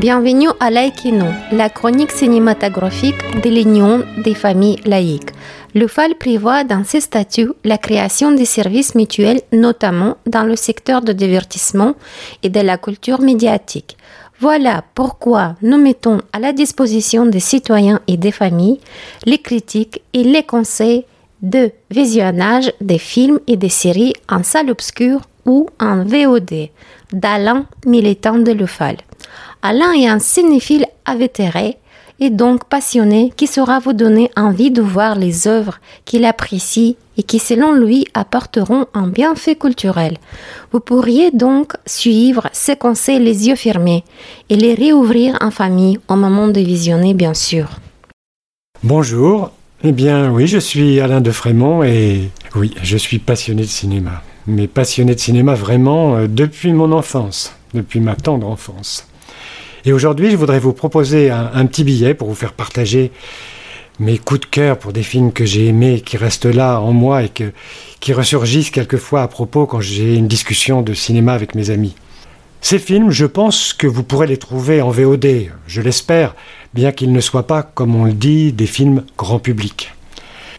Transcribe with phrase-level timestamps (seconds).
[0.00, 5.28] Bienvenue à Laïkino, la chronique cinématographique de l'Union des familles laïques.
[5.74, 11.02] Le FAL prévoit dans ses statuts la création des services mutuels, notamment dans le secteur
[11.02, 11.96] de divertissement
[12.42, 13.98] et de la culture médiatique.
[14.38, 18.80] Voilà pourquoi nous mettons à la disposition des citoyens et des familles
[19.26, 21.04] les critiques et les conseils
[21.42, 26.70] de visionnage des films et des séries en salle obscure ou en VOD
[27.12, 28.96] d'Alain, militant de l'UFAL.
[29.62, 31.76] Alain est un cinéphile avétéré
[32.18, 37.22] et donc passionné qui saura vous donner envie de voir les œuvres qu'il apprécie et
[37.22, 40.16] qui, selon lui, apporteront un bienfait culturel.
[40.72, 44.04] Vous pourriez donc suivre ses conseils les yeux fermés
[44.48, 47.68] et les réouvrir en famille au moment de visionner, bien sûr.
[48.82, 49.50] Bonjour,
[49.84, 54.22] eh bien oui, je suis Alain de Frémont et oui, je suis passionné de cinéma.
[54.46, 59.06] Mais passionné de cinéma vraiment euh, depuis mon enfance, depuis ma tendre enfance.
[59.84, 63.12] Et aujourd'hui, je voudrais vous proposer un, petit billet pour vous faire partager
[63.98, 67.22] mes coups de cœur pour des films que j'ai aimés, qui restent là en moi
[67.22, 67.30] et
[68.00, 71.94] qui ressurgissent quelquefois à propos quand j'ai une discussion de cinéma avec mes amis.
[72.62, 76.34] Ces films, je pense que vous pourrez les trouver en VOD, je l'espère,
[76.74, 79.94] bien qu'ils ne soient pas, comme on le dit, des films grand public.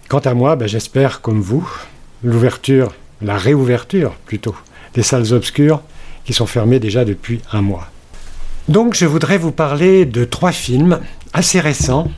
[0.09, 1.67] Quant à moi, ben, j'espère, comme vous,
[2.23, 2.91] l'ouverture,
[3.21, 4.55] la réouverture plutôt,
[4.95, 5.81] des salles obscures
[6.25, 7.87] qui sont fermées déjà depuis un mois.
[8.71, 11.01] Donc je voudrais vous parler de trois films
[11.33, 12.09] assez récents,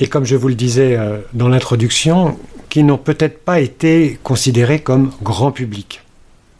[0.00, 2.36] et comme je vous le disais euh, dans l'introduction,
[2.68, 6.02] qui n'ont peut-être pas été considérés comme grand public,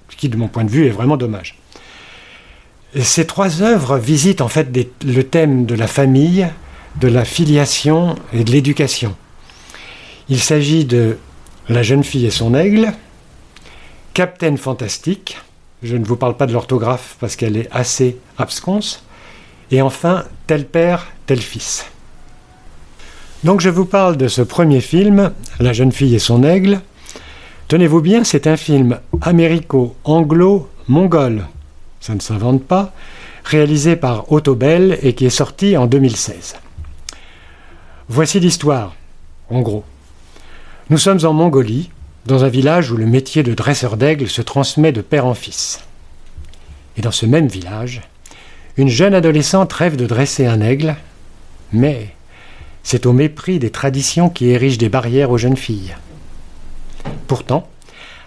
[0.08, 1.58] ce qui de mon point de vue est vraiment dommage.
[2.96, 4.68] Ces trois œuvres visitent en fait
[5.04, 6.47] le thème de la famille,
[7.00, 9.16] de la filiation et de l'éducation.
[10.28, 11.19] Il s'agit de
[11.69, 12.92] La jeune fille et son aigle,
[14.12, 15.38] Captain Fantastique,
[15.82, 19.03] je ne vous parle pas de l'orthographe parce qu'elle est assez absconce,
[19.70, 21.86] et enfin, tel père, tel fils.
[23.44, 26.80] Donc je vous parle de ce premier film, La jeune fille et son aigle.
[27.69, 31.44] Tenez-vous bien, c'est un film américo-anglo-mongol,
[32.00, 32.94] ça ne s'invente pas,
[33.44, 36.56] réalisé par Otto Bell et qui est sorti en 2016.
[38.08, 38.94] Voici l'histoire,
[39.50, 39.84] en gros.
[40.91, 41.91] Nous sommes en Mongolie,
[42.26, 45.80] dans un village où le métier de dresseur d'aigle se transmet de père en fils.
[46.97, 48.03] Et dans ce même village,
[48.76, 50.96] une jeune adolescente rêve de dresser un aigle,
[51.72, 52.08] mais
[52.82, 55.94] c'est au mépris des traditions qui érigent des barrières aux jeunes filles.
[57.26, 57.68] Pourtant,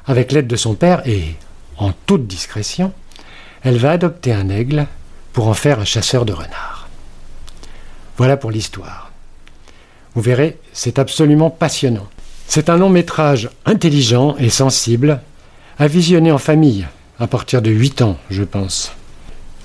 [0.05, 1.35] avec l'aide de son père et
[1.77, 2.93] en toute discrétion,
[3.63, 4.87] elle va adopter un aigle
[5.33, 6.87] pour en faire un chasseur de renards.
[8.15, 9.11] Voilà pour l'histoire.
[10.15, 12.07] Vous verrez, c'est absolument passionnant.
[12.47, 15.21] C'est un long métrage intelligent et sensible,
[15.77, 16.87] à visionner en famille,
[17.19, 18.93] à partir de 8 ans, je pense.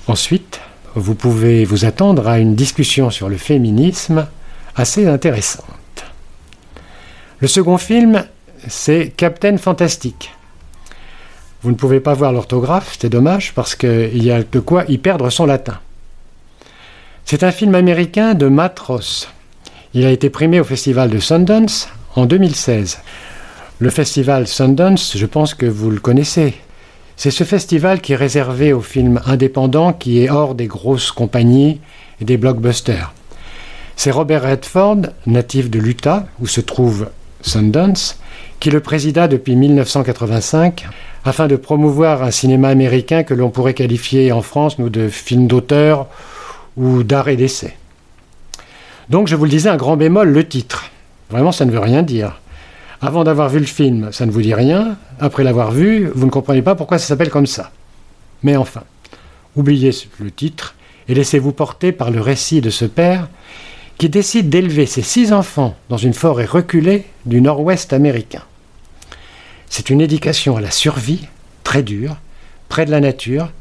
[0.07, 0.59] Ensuite,
[0.95, 4.27] vous pouvez vous attendre à une discussion sur le féminisme
[4.75, 5.65] assez intéressante.
[7.39, 8.25] Le second film,
[8.67, 10.31] c'est Captain Fantastic.
[11.61, 14.97] Vous ne pouvez pas voir l'orthographe, c'est dommage, parce qu'il y a de quoi y
[14.97, 15.79] perdre son latin.
[17.25, 19.29] C'est un film américain de Matt Ross.
[19.93, 22.99] Il a été primé au festival de Sundance en 2016.
[23.79, 26.53] Le festival Sundance, je pense que vous le connaissez.
[27.15, 31.79] C'est ce festival qui est réservé aux films indépendants, qui est hors des grosses compagnies
[32.19, 33.13] et des blockbusters.
[33.95, 34.97] C'est Robert Redford,
[35.27, 37.09] natif de l'Utah, où se trouve
[37.41, 38.17] Sundance,
[38.59, 40.85] qui le présida depuis 1985
[41.25, 45.47] afin de promouvoir un cinéma américain que l'on pourrait qualifier en France, nous, de film
[45.47, 46.07] d'auteur
[46.75, 47.77] ou d'art et d'essai.
[49.09, 50.91] Donc, je vous le disais, un grand bémol, le titre.
[51.29, 52.39] Vraiment, ça ne veut rien dire.
[53.03, 54.97] Avant d'avoir vu le film, ça ne vous dit rien.
[55.19, 57.71] Après l'avoir vu, vous ne comprenez pas pourquoi ça s'appelle comme ça.
[58.43, 58.83] Mais enfin,
[59.57, 60.75] oubliez le titre
[61.09, 63.27] et laissez-vous porter par le récit de ce père
[63.97, 68.43] qui décide d'élever ses six enfants dans une forêt reculée du nord-ouest américain.
[69.67, 71.27] C'est une éducation à la survie,
[71.65, 72.15] très dure,
[72.69, 73.51] près de la nature,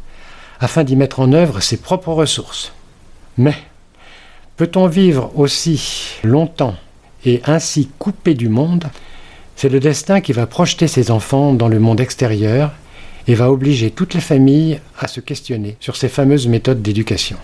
[0.60, 2.72] afin d'y mettre en œuvre ses propres ressources.
[3.38, 3.56] Mais
[4.56, 6.76] peut-on vivre aussi longtemps
[7.24, 8.84] et ainsi coupé du monde
[9.56, 12.72] c'est le destin qui va projeter ses enfants dans le monde extérieur
[13.28, 17.36] et va obliger toutes les familles à se questionner sur ces fameuses méthodes d'éducation.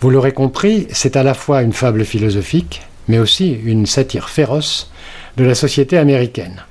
[0.00, 4.90] Vous l'aurez compris, c'est à la fois une fable philosophique, mais aussi une satire féroce
[5.36, 6.64] de la société américaine.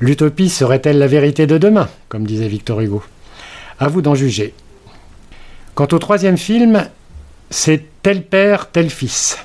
[0.00, 3.02] L'utopie serait-elle la vérité de demain, comme disait Victor Hugo?
[3.78, 4.54] À vous d'en juger.
[5.74, 6.88] Quant au troisième film,
[7.50, 9.38] c'est tel père, tel fils.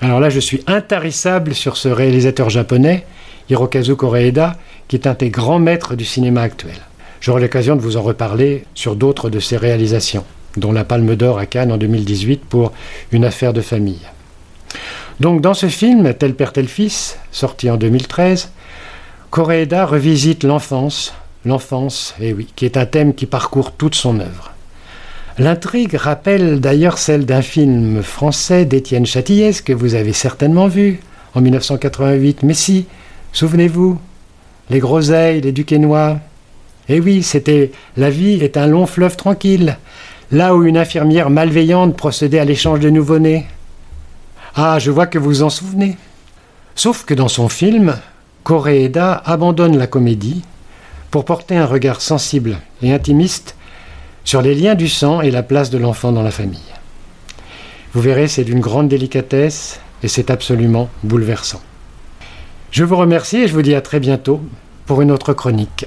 [0.00, 3.04] Alors là, je suis intarissable sur ce réalisateur japonais,
[3.50, 4.56] Hirokazu Koreeda,
[4.86, 6.76] qui est un des grands maîtres du cinéma actuel.
[7.20, 10.24] J'aurai l'occasion de vous en reparler sur d'autres de ses réalisations.
[10.56, 12.72] dont la Palme d'Or à Cannes en 2018 pour
[13.12, 14.00] Une affaire de famille.
[15.20, 18.50] Donc dans ce film, Tel père, tel fils, sorti en 2013,
[19.30, 21.12] Koreeda revisite l'enfance,
[21.44, 24.52] l'enfance, eh oui, qui est un thème qui parcourt toute son œuvre.
[25.38, 30.98] L'intrigue rappelle d'ailleurs celle d'un film français d'Étienne Châtillès que vous avez certainement vu
[31.36, 32.42] en 1988.
[32.42, 32.86] Mais si,
[33.32, 34.00] souvenez-vous,
[34.68, 36.18] les groseilles, les duquesnois.
[36.88, 39.78] Eh oui, c'était La vie est un long fleuve tranquille,
[40.32, 43.46] là où une infirmière malveillante procédait à l'échange de nouveau-nés.
[44.56, 45.96] Ah, je vois que vous en souvenez.
[46.74, 47.96] Sauf que dans son film,
[48.42, 50.42] Koreeda abandonne la comédie
[51.12, 53.54] pour porter un regard sensible et intimiste
[54.28, 56.74] sur les liens du sang et la place de l'enfant dans la famille.
[57.94, 61.62] Vous verrez, c'est d'une grande délicatesse et c'est absolument bouleversant.
[62.70, 64.42] Je vous remercie et je vous dis à très bientôt
[64.84, 65.86] pour une autre chronique.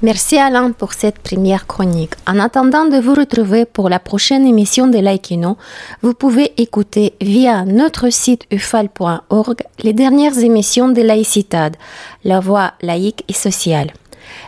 [0.00, 2.14] Merci Alain pour cette première chronique.
[2.26, 5.58] En attendant de vous retrouver pour la prochaine émission de Laïkino,
[6.00, 11.76] vous pouvez écouter via notre site ufal.org les dernières émissions de Laïcitade,
[12.24, 13.92] la voix laïque et sociale.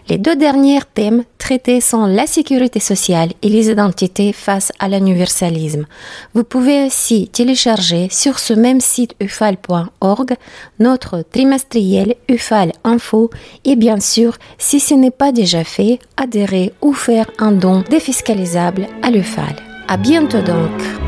[0.09, 5.87] Les deux derniers thèmes traités sont la sécurité sociale et les identités face à l'universalisme.
[6.35, 10.35] Vous pouvez aussi télécharger sur ce même site ufal.org
[10.79, 13.31] notre trimestriel UFAL Info
[13.65, 18.87] et bien sûr, si ce n'est pas déjà fait, adhérer ou faire un don défiscalisable
[19.03, 19.57] à l'UFAL.
[19.89, 21.06] À bientôt donc!